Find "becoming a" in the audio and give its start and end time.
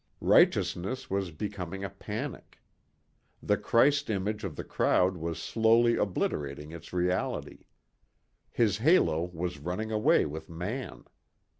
1.29-1.89